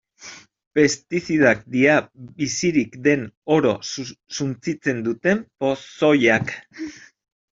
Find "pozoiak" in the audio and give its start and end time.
5.65-6.57